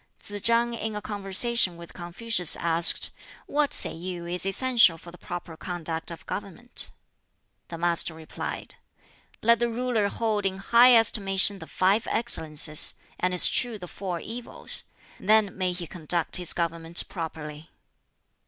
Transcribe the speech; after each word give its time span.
Tsz 0.19 0.41
chang 0.41 0.73
in 0.73 0.95
a 0.95 0.99
conversation 1.03 1.77
with 1.77 1.93
Confucius 1.93 2.55
asked, 2.55 3.11
"What 3.45 3.71
say 3.71 3.93
you 3.93 4.25
is 4.25 4.47
essential 4.47 4.97
for 4.97 5.11
the 5.11 5.17
proper 5.19 5.55
conduct 5.55 6.09
of 6.09 6.25
government?" 6.25 6.89
The 7.67 7.77
Master 7.77 8.15
replied, 8.15 8.73
"Let 9.43 9.59
the 9.59 9.69
ruler 9.69 10.07
hold 10.09 10.43
in 10.47 10.57
high 10.57 10.95
estimation 10.95 11.59
the 11.59 11.67
five 11.67 12.07
excellences, 12.09 12.95
and 13.19 13.31
eschew 13.31 13.77
the 13.77 13.87
four 13.87 14.19
evils; 14.19 14.85
then 15.19 15.55
may 15.55 15.71
he 15.71 15.85
conduct 15.85 16.37
his 16.37 16.53
government 16.53 17.07
properly." 17.07 17.69